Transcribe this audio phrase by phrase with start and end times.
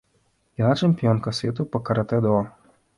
[0.61, 2.37] Яна чэмпіёнка свету па каратэ-до.